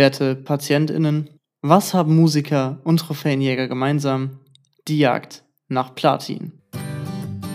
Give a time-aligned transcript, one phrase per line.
[0.00, 1.28] Werte PatientInnen,
[1.60, 4.38] was haben Musiker und Trophäenjäger gemeinsam?
[4.88, 6.52] Die Jagd nach Platin.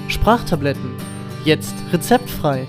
[0.10, 0.92] Sprachtabletten.
[1.44, 2.68] Jetzt rezeptfrei.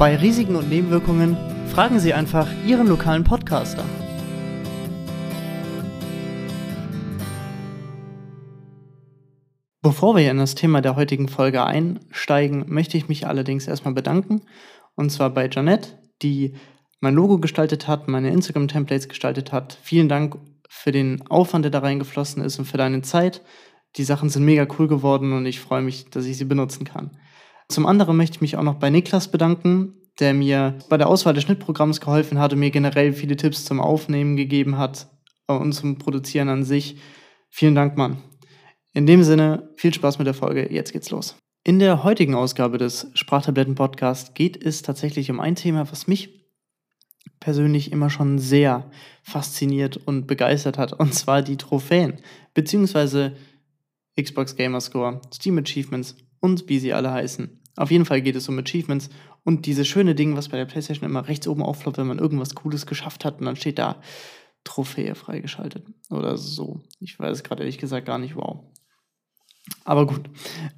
[0.00, 1.36] Bei Risiken und Nebenwirkungen
[1.68, 3.84] fragen Sie einfach Ihren lokalen Podcaster.
[9.80, 14.42] Bevor wir in das Thema der heutigen Folge einsteigen, möchte ich mich allerdings erstmal bedanken.
[14.96, 16.54] Und zwar bei Janette, die
[17.00, 19.78] mein Logo gestaltet hat, meine Instagram-Templates gestaltet hat.
[19.82, 20.36] Vielen Dank
[20.68, 23.42] für den Aufwand, der da reingeflossen ist und für deine Zeit.
[23.96, 27.18] Die Sachen sind mega cool geworden und ich freue mich, dass ich sie benutzen kann.
[27.68, 31.34] Zum anderen möchte ich mich auch noch bei Niklas bedanken, der mir bei der Auswahl
[31.34, 35.08] des Schnittprogramms geholfen hat und mir generell viele Tipps zum Aufnehmen gegeben hat
[35.46, 36.98] und zum Produzieren an sich.
[37.48, 38.18] Vielen Dank, Mann.
[38.92, 40.72] In dem Sinne, viel Spaß mit der Folge.
[40.72, 41.36] Jetzt geht's los.
[41.62, 46.40] In der heutigen Ausgabe des Sprachtabletten-Podcasts geht es tatsächlich um ein Thema, was mich
[47.38, 48.90] persönlich immer schon sehr
[49.22, 52.18] fasziniert und begeistert hat, und zwar die Trophäen,
[52.54, 53.36] beziehungsweise
[54.18, 57.60] Xbox Gamerscore, Steam Achievements und wie sie alle heißen.
[57.76, 59.10] Auf jeden Fall geht es um Achievements
[59.44, 62.54] und dieses schöne Ding, was bei der PlayStation immer rechts oben aufploppt, wenn man irgendwas
[62.54, 64.00] Cooles geschafft hat und dann steht da
[64.64, 66.82] Trophäe freigeschaltet oder so.
[67.00, 68.64] Ich weiß gerade ehrlich gesagt gar nicht, wow.
[69.84, 70.28] Aber gut.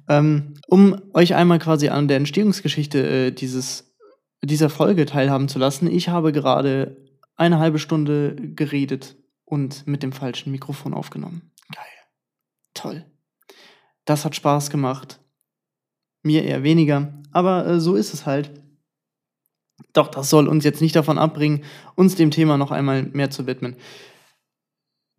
[0.07, 3.93] Ähm, um euch einmal quasi an der Entstehungsgeschichte äh, dieses,
[4.41, 6.97] dieser Folge teilhaben zu lassen, ich habe gerade
[7.35, 11.51] eine halbe Stunde geredet und mit dem falschen Mikrofon aufgenommen.
[11.73, 11.85] Geil.
[12.73, 13.05] Toll.
[14.05, 15.19] Das hat Spaß gemacht.
[16.23, 18.51] Mir eher weniger, aber äh, so ist es halt.
[19.91, 21.63] Doch das soll uns jetzt nicht davon abbringen,
[21.95, 23.75] uns dem Thema noch einmal mehr zu widmen.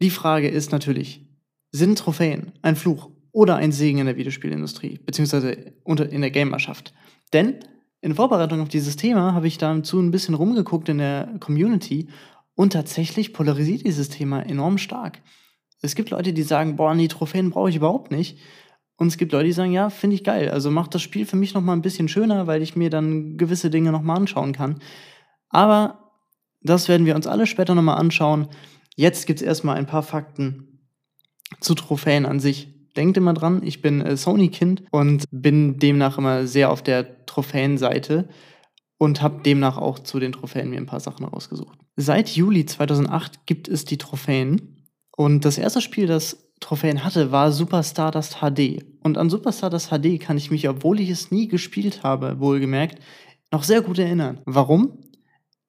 [0.01, 1.27] Die Frage ist natürlich,
[1.71, 6.95] sind Trophäen ein Fluch oder ein Segen in der Videospielindustrie, beziehungsweise unter, in der Gamerschaft.
[7.33, 7.57] Denn
[8.01, 12.09] in Vorbereitung auf dieses Thema habe ich dazu ein bisschen rumgeguckt in der Community
[12.55, 15.21] und tatsächlich polarisiert dieses Thema enorm stark.
[15.83, 18.39] Es gibt Leute, die sagen, boah, nee, Trophäen brauche ich überhaupt nicht.
[18.97, 20.51] Und es gibt Leute, die sagen, ja, finde ich geil.
[20.51, 23.37] Also macht das Spiel für mich noch mal ein bisschen schöner, weil ich mir dann
[23.37, 24.79] gewisse Dinge noch mal anschauen kann.
[25.49, 26.13] Aber
[26.63, 28.47] das werden wir uns alle später noch mal anschauen.
[28.95, 30.79] Jetzt gibt es erstmal ein paar Fakten
[31.61, 36.47] zu Trophäen an sich denkt immer dran, ich bin äh, Sony-Kind und bin demnach immer
[36.47, 38.29] sehr auf der Trophäenseite
[38.99, 41.79] und habe demnach auch zu den Trophäen mir ein paar Sachen rausgesucht.
[41.97, 47.53] Seit Juli 2008 gibt es die Trophäen und das erste Spiel, das Trophäen hatte, war
[47.53, 48.85] Super Stardust HD.
[49.03, 53.01] Und an Super Stardust HD kann ich mich, obwohl ich es nie gespielt habe, wohlgemerkt,
[53.53, 54.41] noch sehr gut erinnern.
[54.47, 54.99] Warum?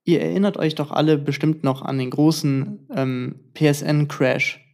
[0.05, 4.64] Ihr erinnert euch doch alle bestimmt noch an den großen ähm, PSN-Crash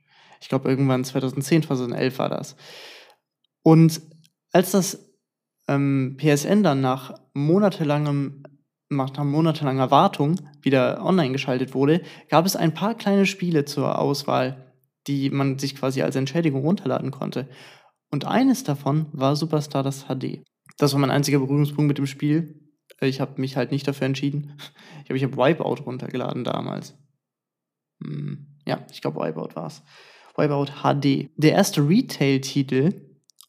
[0.42, 2.56] ich glaube, irgendwann 2010, 2011 war das.
[3.64, 4.02] Und
[4.52, 5.14] als das
[5.68, 8.44] ähm, PSN dann nach monatelangem
[8.90, 14.74] nach monatelanger Wartung wieder online geschaltet wurde, gab es ein paar kleine Spiele zur Auswahl,
[15.08, 17.48] die man sich quasi als Entschädigung runterladen konnte.
[18.12, 20.44] Und eines davon war Superstar das HD.
[20.78, 22.70] Das war mein einziger Berührungspunkt mit dem Spiel.
[23.00, 24.58] Ich habe mich halt nicht dafür entschieden.
[25.04, 26.96] Ich habe ich hab Wipeout runtergeladen damals.
[28.04, 29.84] Hm, ja, ich glaube Wipeout war es.
[30.36, 31.30] Wipeout HD.
[31.36, 32.94] Der erste Retail-Titel,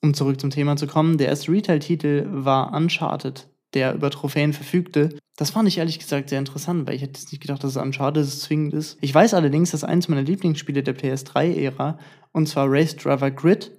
[0.03, 5.11] um zurück zum Thema zu kommen, der erste Retail-Titel war Uncharted, der über Trophäen verfügte.
[5.37, 8.29] Das fand ich ehrlich gesagt sehr interessant, weil ich hätte nicht gedacht, dass es Uncharted
[8.29, 8.99] zwingend ist.
[9.01, 11.99] Ich weiß allerdings, dass eines meiner Lieblingsspiele der PS3-Ära,
[12.33, 13.71] und zwar Race Driver Grid,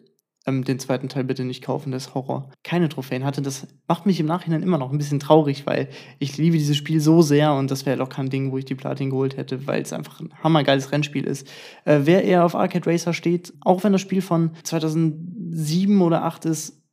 [0.45, 3.41] ähm, den zweiten Teil bitte nicht kaufen, das Horror, keine Trophäen hatte.
[3.41, 5.89] Das macht mich im Nachhinein immer noch ein bisschen traurig, weil
[6.19, 8.75] ich liebe dieses Spiel so sehr und das wäre doch kein Ding, wo ich die
[8.75, 11.47] Platin geholt hätte, weil es einfach ein hammergeiles Rennspiel ist.
[11.85, 16.45] Äh, wer eher auf Arcade Racer steht, auch wenn das Spiel von 2007 oder 2008
[16.45, 16.83] ist,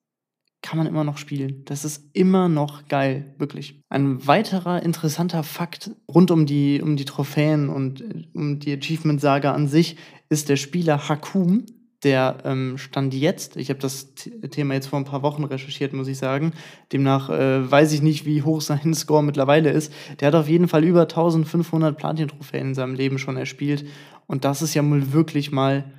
[0.62, 1.64] kann man immer noch spielen.
[1.64, 3.82] Das ist immer noch geil, wirklich.
[3.88, 9.52] Ein weiterer interessanter Fakt rund um die, um die Trophäen und äh, um die Achievement-Saga
[9.52, 9.96] an sich
[10.28, 11.64] ist der Spieler Hakum,
[12.02, 16.08] der ähm, Stand jetzt, ich habe das Thema jetzt vor ein paar Wochen recherchiert, muss
[16.08, 16.52] ich sagen,
[16.92, 19.92] demnach äh, weiß ich nicht, wie hoch sein Score mittlerweile ist.
[20.18, 23.84] Der hat auf jeden Fall über 1500 Platin-Trophäen in seinem Leben schon erspielt.
[24.26, 25.92] Und das ist ja wohl wirklich mal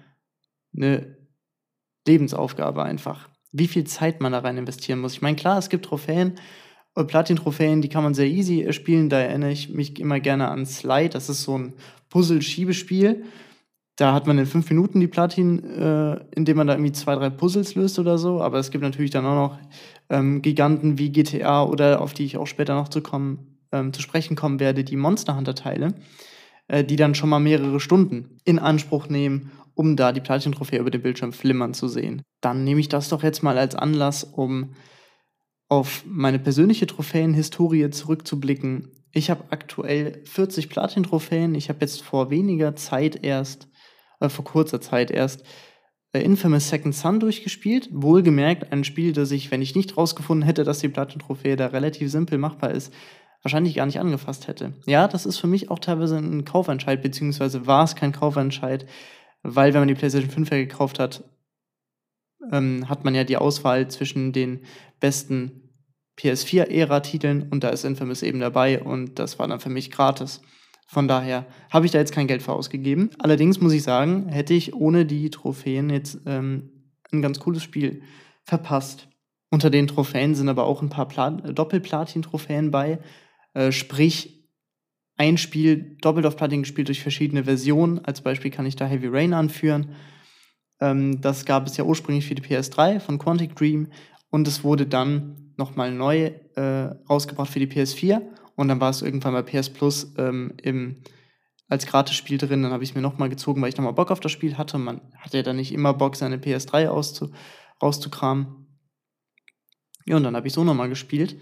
[0.76, 1.18] eine
[2.08, 3.30] Lebensaufgabe einfach.
[3.52, 5.14] Wie viel Zeit man da rein investieren muss.
[5.14, 6.36] Ich meine, klar, es gibt Trophäen,
[6.96, 9.10] Platin-Trophäen, die kann man sehr easy spielen.
[9.10, 11.10] Da erinnere ich mich immer gerne an Slide.
[11.10, 11.74] Das ist so ein
[12.10, 13.26] Puzzle-Schiebespiel.
[14.02, 17.30] Da hat man in fünf Minuten die Platin, äh, indem man da irgendwie zwei, drei
[17.30, 18.42] Puzzles löst oder so.
[18.42, 19.60] Aber es gibt natürlich dann auch noch
[20.10, 24.02] ähm, Giganten wie GTA oder auf die ich auch später noch zu, kommen, ähm, zu
[24.02, 25.94] sprechen kommen werde, die Monster Hunter-Teile,
[26.68, 30.90] äh, die dann schon mal mehrere Stunden in Anspruch nehmen, um da die Platin-Trophäe über
[30.90, 32.24] den Bildschirm flimmern zu sehen.
[32.42, 34.74] Dann nehme ich das doch jetzt mal als Anlass, um
[35.70, 41.54] auf meine persönliche Trophäenhistorie zurückzublicken Ich habe aktuell 40 Platin-Trophäen.
[41.54, 43.68] Ich habe jetzt vor weniger Zeit erst,
[44.22, 45.44] äh, vor kurzer Zeit erst,
[46.14, 47.90] äh, Infamous Second Son durchgespielt.
[47.92, 52.12] Wohlgemerkt ein Spiel, das ich, wenn ich nicht rausgefunden hätte, dass die Platin-Trophäe da relativ
[52.12, 52.94] simpel machbar ist,
[53.44, 54.74] wahrscheinlich gar nicht angefasst hätte.
[54.86, 58.86] Ja, das ist für mich auch teilweise ein Kaufentscheid, beziehungsweise war es kein Kaufentscheid,
[59.44, 61.24] weil wenn man die PlayStation 5 ja gekauft hat,
[62.52, 64.62] ähm, hat man ja die Auswahl zwischen den
[65.00, 65.70] besten
[66.20, 70.42] PS4-Ära-Titeln und da ist Infamous eben dabei und das war dann für mich gratis.
[70.92, 73.12] Von daher habe ich da jetzt kein Geld für ausgegeben.
[73.18, 76.70] Allerdings muss ich sagen, hätte ich ohne die Trophäen jetzt ähm,
[77.14, 78.02] ein ganz cooles Spiel
[78.44, 79.08] verpasst.
[79.50, 83.00] Unter den Trophäen sind aber auch ein paar Doppelplatin-Trophäen bei.
[83.54, 84.50] Äh, sprich,
[85.16, 88.04] ein Spiel doppelt auf Platin gespielt durch verschiedene Versionen.
[88.04, 89.96] Als Beispiel kann ich da Heavy Rain anführen.
[90.82, 93.88] Ähm, das gab es ja ursprünglich für die PS3 von Quantic Dream
[94.30, 96.62] und es wurde dann nochmal neu äh,
[97.10, 98.22] rausgebracht für die PS4
[98.56, 101.04] und dann war es irgendwann bei PS Plus ähm, im,
[101.68, 102.64] als Gratis-Spiel drin.
[102.64, 104.78] Dann habe ich es mir nochmal gezogen, weil ich nochmal Bock auf das Spiel hatte.
[104.78, 107.32] Man hat ja dann nicht immer Bock, seine PS3 auszu
[107.82, 108.68] rauszukramen.
[110.06, 111.38] Ja, und dann habe ich so nochmal gespielt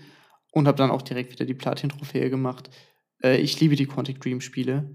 [0.52, 2.70] und habe dann auch direkt wieder die Platin-Trophäe gemacht.
[3.24, 4.90] Äh, ich liebe die Quantic Dream-Spiele.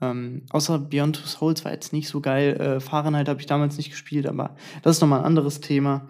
[0.00, 2.60] Ähm, außer Beyond Two Souls war jetzt nicht so geil.
[2.60, 6.08] Äh, Fahrenheit habe ich damals nicht gespielt, aber das ist nochmal ein anderes Thema.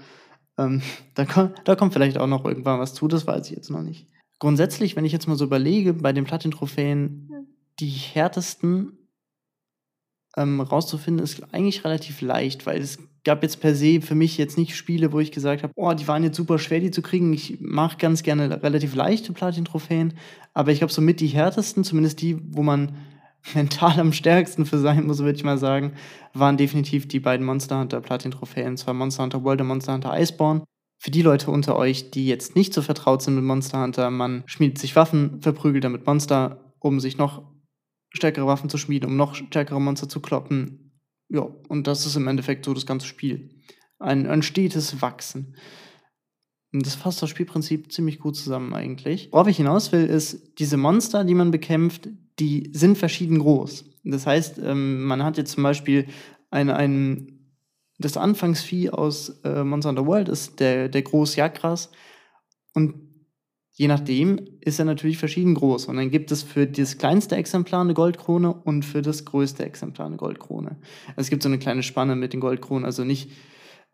[0.58, 0.82] Ähm,
[1.14, 1.25] da,
[1.64, 4.08] da, kommt vielleicht auch noch irgendwann was zu, das weiß ich jetzt noch nicht.
[4.42, 7.46] Grundsätzlich, wenn ich jetzt mal so überlege, bei den Platin-Trophäen,
[7.78, 8.98] die härtesten
[10.36, 14.58] ähm, rauszufinden, ist eigentlich relativ leicht, weil es gab jetzt per se für mich jetzt
[14.58, 17.32] nicht Spiele, wo ich gesagt habe, oh, die waren jetzt super schwer, die zu kriegen.
[17.32, 20.14] Ich mache ganz gerne relativ leichte Platin-Trophäen,
[20.54, 22.96] aber ich glaube, somit die härtesten, zumindest die, wo man
[23.54, 25.92] mental am stärksten für sein muss, würde ich mal sagen,
[26.34, 30.64] waren definitiv die beiden Monster Hunter Platin-Trophäen, zwar Monster Hunter World und Monster Hunter Iceborne.
[31.02, 34.44] Für die Leute unter euch, die jetzt nicht so vertraut sind mit Monster Hunter, man
[34.46, 37.43] schmiedet sich Waffen, verprügelt damit Monster, um sich noch
[38.10, 40.93] stärkere Waffen zu schmieden, um noch stärkere Monster zu kloppen.
[41.28, 43.50] Ja, und das ist im Endeffekt so das ganze Spiel.
[43.99, 45.56] Ein, ein stetes Wachsen.
[46.72, 49.28] Und das fasst das Spielprinzip ziemlich gut zusammen eigentlich.
[49.32, 53.87] Worauf ich hinaus will, ist, diese Monster, die man bekämpft, die sind verschieden groß.
[54.05, 56.06] Das heißt, ähm, man hat jetzt zum Beispiel
[56.52, 57.31] ein, ein
[58.04, 61.90] das Anfangsvieh aus äh, Monster Hunter World ist der, der Großjagras
[62.75, 62.94] und
[63.72, 65.87] je nachdem ist er natürlich verschieden groß.
[65.87, 70.06] Und dann gibt es für das kleinste Exemplar eine Goldkrone und für das größte Exemplar
[70.06, 70.76] eine Goldkrone.
[71.16, 73.31] Es gibt so eine kleine Spanne mit den Goldkronen, also nicht,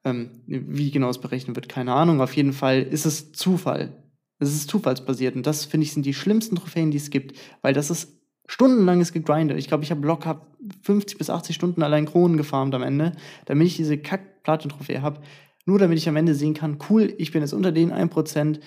[0.05, 2.21] ähm, wie genau es berechnet wird, keine Ahnung.
[2.21, 4.05] Auf jeden Fall ist es Zufall.
[4.41, 7.75] Es ist zufallsbasiert und das, finde ich, sind die schlimmsten Trophäen, die es gibt, weil
[7.75, 8.18] das ist
[8.49, 9.59] stundenlanges Gegrindet.
[9.59, 10.41] Ich glaube, ich habe locker
[10.83, 13.13] 50 bis 80 Stunden allein Kronen gefarmt am Ende,
[13.45, 15.21] damit ich diese Kack-Platin-Trophäe habe.
[15.67, 18.59] Nur damit ich am Ende sehen kann, cool, ich bin jetzt unter den 1%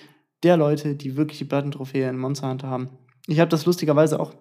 [0.44, 2.90] der Leute, die wirklich die Platin-Trophäe in Monster Hunter haben.
[3.26, 4.32] Ich habe das lustigerweise auch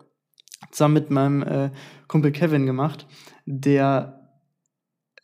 [0.71, 1.71] zusammen mit meinem äh,
[2.07, 3.07] Kumpel Kevin gemacht,
[3.45, 4.29] der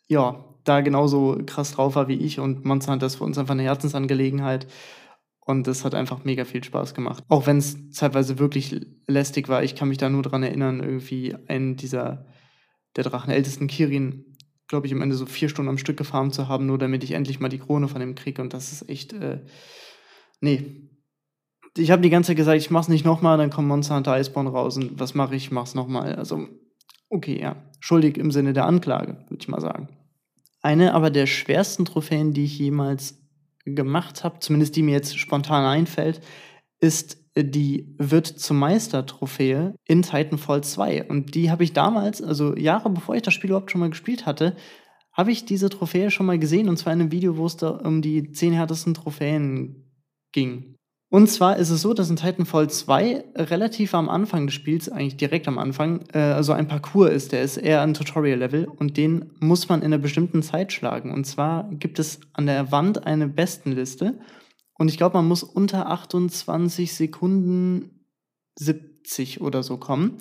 [0.07, 3.53] ja da genauso krass drauf war wie ich und Monster Hunter ist für uns einfach
[3.53, 4.67] eine Herzensangelegenheit.
[5.47, 7.23] Und das hat einfach mega viel Spaß gemacht.
[7.29, 9.63] Auch wenn es zeitweise wirklich lästig war.
[9.63, 12.25] Ich kann mich da nur dran erinnern, irgendwie einen dieser,
[12.97, 14.35] der Drachenältesten Kirin,
[14.67, 17.13] glaube ich, am Ende so vier Stunden am Stück gefarmt zu haben, nur damit ich
[17.13, 18.41] endlich mal die Krone von dem kriege.
[18.41, 19.39] Und das ist echt, äh,
[20.41, 20.89] nee.
[21.77, 24.49] Ich habe die ganze Zeit gesagt, ich mach's nicht nochmal, dann kommt Monster Hunter Iceborne
[24.49, 25.45] raus und was mache ich?
[25.45, 26.15] Ich mach's nochmal.
[26.15, 26.45] Also,
[27.09, 27.55] okay, ja.
[27.79, 29.87] Schuldig im Sinne der Anklage, würde ich mal sagen.
[30.61, 33.26] Eine aber der schwersten Trophäen, die ich jemals
[33.75, 36.21] gemacht habe, zumindest die mir jetzt spontan einfällt,
[36.79, 41.07] ist die wird zum Meister-Trophäe in Titanfall 2.
[41.07, 44.25] Und die habe ich damals, also Jahre bevor ich das Spiel überhaupt schon mal gespielt
[44.25, 44.55] hatte,
[45.13, 47.69] habe ich diese Trophäe schon mal gesehen und zwar in einem Video, wo es da
[47.69, 49.83] um die 10 härtesten Trophäen
[50.31, 50.76] ging.
[51.09, 55.15] Und zwar ist es so, dass in Titanfall 2 relativ am Anfang des Spiels, eigentlich
[55.15, 59.31] direkt am Anfang, äh, also ein Parcours ist, der ist eher ein Tutorial-Level und den
[59.39, 61.13] muss man in einer bestimmten Zeit schlagen.
[61.13, 64.19] Und zwar gibt es an der Wand eine Bestenliste
[64.77, 68.05] und ich glaube, man muss unter 28 Sekunden
[68.59, 70.17] 70 oder so kommen.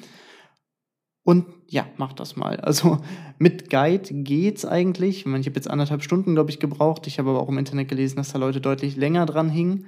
[1.25, 2.61] Und ja, mach das mal.
[2.61, 2.99] Also
[3.39, 5.19] mit Guide geht's eigentlich.
[5.19, 7.09] Ich, meine, ich habe jetzt anderthalb Stunden, glaube ich, gebraucht.
[7.09, 9.87] Ich habe aber auch im Internet gelesen, dass da Leute deutlich länger dran hingen.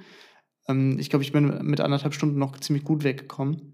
[0.69, 3.73] Ähm, ich glaube, ich bin mit anderthalb Stunden noch ziemlich gut weggekommen.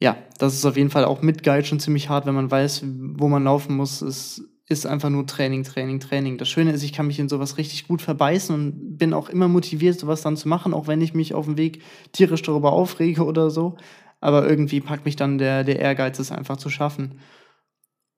[0.00, 2.84] Ja, das ist auf jeden Fall auch mit Guide schon ziemlich hart, wenn man weiß,
[3.16, 4.02] wo man laufen muss.
[4.02, 6.36] Es ist einfach nur Training, Training, Training.
[6.36, 9.48] Das Schöne ist, ich kann mich in sowas richtig gut verbeißen und bin auch immer
[9.48, 11.82] motiviert, sowas dann zu machen, auch wenn ich mich auf dem Weg
[12.12, 13.76] tierisch darüber aufrege oder so.
[14.20, 17.20] Aber irgendwie packt mich dann der, der Ehrgeiz, es einfach zu schaffen.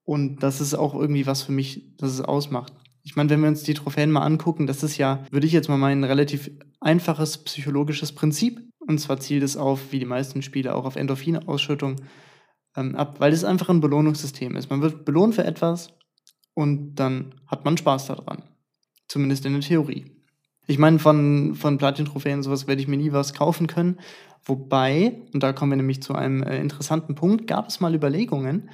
[0.03, 2.73] Und das ist auch irgendwie was für mich, das es ausmacht
[3.07, 5.69] Ich meine, wenn wir uns die Trophäen mal angucken, das ist ja, würde ich jetzt
[5.69, 8.59] mal meinen, ein relativ einfaches psychologisches Prinzip.
[8.79, 12.01] Und zwar zielt es auf, wie die meisten Spiele, auch auf Endorphinausschüttung
[12.75, 14.69] ähm, ab, weil es einfach ein Belohnungssystem ist.
[14.69, 15.93] Man wird belohnt für etwas
[16.53, 18.43] und dann hat man Spaß daran.
[19.07, 20.11] Zumindest in der Theorie.
[20.65, 24.01] Ich meine, von, von Platin-Trophäen sowas werde ich mir nie was kaufen können.
[24.43, 28.69] Wobei, und da kommen wir nämlich zu einem äh, interessanten Punkt, gab es mal Überlegungen,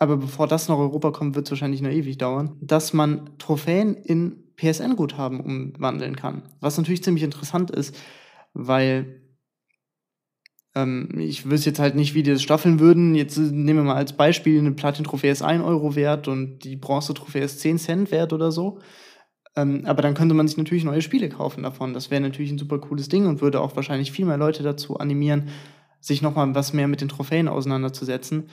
[0.00, 3.94] aber bevor das nach Europa kommt, wird es wahrscheinlich noch ewig dauern, dass man Trophäen
[3.94, 6.42] in PSN-Guthaben umwandeln kann.
[6.60, 7.94] Was natürlich ziemlich interessant ist,
[8.54, 9.20] weil
[10.74, 13.14] ähm, ich wüsste jetzt halt nicht, wie die das staffeln würden.
[13.14, 16.76] Jetzt äh, nehmen wir mal als Beispiel, eine Platin-Trophäe ist 1 Euro wert und die
[16.76, 18.78] Bronze-Trophäe ist 10 Cent wert oder so.
[19.54, 21.92] Ähm, aber dann könnte man sich natürlich neue Spiele kaufen davon.
[21.92, 24.96] Das wäre natürlich ein super cooles Ding und würde auch wahrscheinlich viel mehr Leute dazu
[24.96, 25.50] animieren,
[26.00, 28.48] sich nochmal was mehr mit den Trophäen auseinanderzusetzen.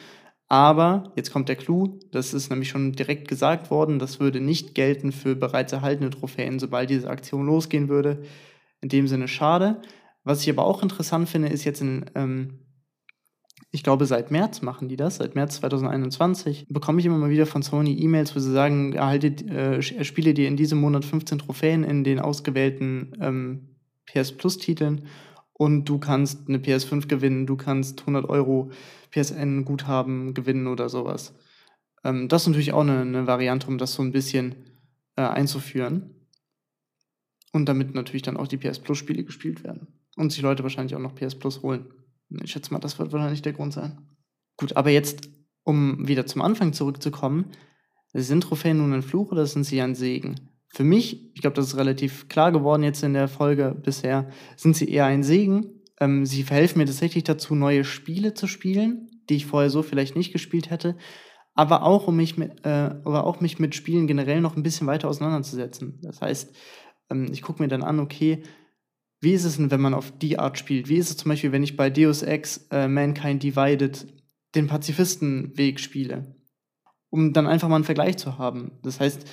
[0.49, 4.75] Aber jetzt kommt der Clou, das ist nämlich schon direkt gesagt worden, das würde nicht
[4.75, 8.23] gelten für bereits erhaltene Trophäen, sobald diese Aktion losgehen würde.
[8.79, 9.81] In dem Sinne schade.
[10.23, 12.59] Was ich aber auch interessant finde, ist jetzt in, ähm,
[13.71, 17.45] ich glaube, seit März machen die das, seit März 2021, bekomme ich immer mal wieder
[17.45, 21.83] von Sony E-Mails, wo sie sagen, erhalte, äh, spiele dir in diesem Monat 15 Trophäen
[21.83, 23.75] in den ausgewählten ähm,
[24.05, 25.07] PS Plus-Titeln
[25.53, 28.71] und du kannst eine PS5 gewinnen, du kannst 100 Euro
[29.11, 31.33] PSN-Guthaben gewinnen oder sowas.
[32.03, 34.55] Ähm, das ist natürlich auch eine, eine, Variante, um das so ein bisschen
[35.15, 36.13] äh, einzuführen.
[37.53, 39.87] Und damit natürlich dann auch die PS Plus-Spiele gespielt werden.
[40.15, 41.87] Und sich Leute wahrscheinlich auch noch PS Plus holen.
[42.43, 43.97] Ich schätze mal, das wird wahrscheinlich der Grund sein.
[44.57, 45.29] Gut, aber jetzt,
[45.63, 47.51] um wieder zum Anfang zurückzukommen,
[48.13, 50.49] sind Trophäen nun ein Fluch oder sind sie ein Segen?
[50.69, 54.75] Für mich, ich glaube, das ist relativ klar geworden jetzt in der Folge bisher, sind
[54.75, 55.76] sie eher ein Segen.
[55.99, 60.15] Ähm, sie verhelfen mir tatsächlich dazu, neue Spiele zu spielen, die ich vorher so vielleicht
[60.15, 60.95] nicht gespielt hätte,
[61.57, 62.69] aber auch, um mich mit, äh,
[63.03, 65.99] aber auch mich mit Spielen generell noch ein bisschen weiter auseinanderzusetzen.
[66.03, 66.55] Das heißt,
[67.09, 68.43] ähm, ich gucke mir dann an, okay,
[69.21, 70.87] wie ist es denn, wenn man auf die Art spielt?
[70.87, 74.05] Wie ist es zum Beispiel, wenn ich bei Deus Ex äh, Mankind Divided
[74.53, 76.35] den Pazifistenweg spiele?
[77.09, 78.73] Um dann einfach mal einen Vergleich zu haben.
[78.83, 79.27] Das heißt,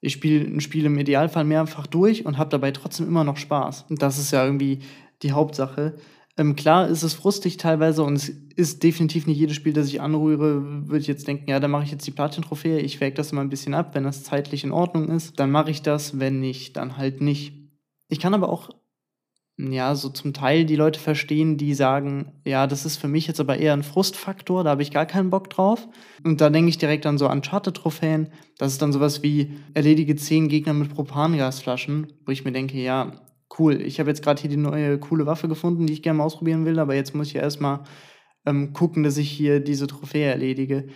[0.00, 3.86] ich spiele ein Spiel im Idealfall mehrfach durch und habe dabei trotzdem immer noch Spaß.
[3.88, 4.80] Und das ist ja irgendwie
[5.22, 5.94] die Hauptsache.
[6.36, 10.00] Ähm, klar ist es frustig teilweise und es ist definitiv nicht jedes Spiel, das ich
[10.00, 13.32] anrühre, würde ich jetzt denken, ja, dann mache ich jetzt die Platin-Trophäe, ich wäge das
[13.32, 13.94] immer ein bisschen ab.
[13.94, 17.54] Wenn das zeitlich in Ordnung ist, dann mache ich das, wenn nicht, dann halt nicht.
[18.08, 18.70] Ich kann aber auch
[19.58, 23.40] ja, so zum Teil die Leute verstehen, die sagen, ja, das ist für mich jetzt
[23.40, 25.88] aber eher ein Frustfaktor, da habe ich gar keinen Bock drauf.
[26.22, 28.28] Und da denke ich direkt an so Uncharted-Trophäen.
[28.56, 33.12] Das ist dann sowas wie erledige zehn Gegner mit Propangasflaschen, wo ich mir denke, ja,
[33.58, 36.24] cool, ich habe jetzt gerade hier die neue coole Waffe gefunden, die ich gerne mal
[36.24, 37.80] ausprobieren will, aber jetzt muss ich ja erstmal
[38.46, 40.88] ähm, gucken, dass ich hier diese Trophäe erledige.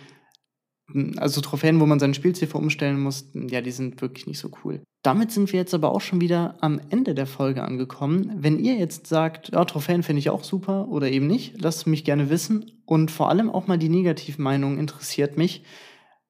[0.91, 4.49] Hm, also Trophäen, wo man seinen Spielziel umstellen muss, ja, die sind wirklich nicht so
[4.63, 4.81] cool.
[5.03, 8.31] Damit sind wir jetzt aber auch schon wieder am Ende der Folge angekommen.
[8.37, 12.05] Wenn ihr jetzt sagt, ja, Trophäen finde ich auch super oder eben nicht, lasst mich
[12.05, 12.81] gerne wissen.
[12.85, 15.63] Und vor allem auch mal die Negativmeinung interessiert mich,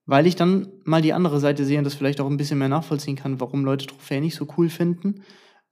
[0.08, 2.70] weil ich dann mal die andere Seite sehe und das vielleicht auch ein bisschen mehr
[2.70, 5.24] nachvollziehen kann, warum Leute Trophäen nicht so cool finden.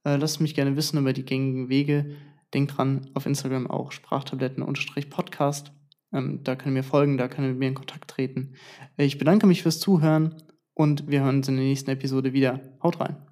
[0.04, 2.16] Äh, lasst mich gerne wissen über die gängigen Wege.
[2.54, 5.72] Denkt dran, auf Instagram auch Sprachtabletten-Podcast.
[6.12, 8.54] Ähm, da können wir folgen, da können wir mit mir in Kontakt treten.
[8.96, 10.34] Äh, ich bedanke mich fürs Zuhören
[10.74, 12.60] und wir hören uns in der nächsten Episode wieder.
[12.82, 13.31] Haut rein!